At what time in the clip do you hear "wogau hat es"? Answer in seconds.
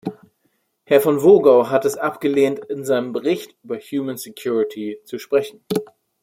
1.21-1.95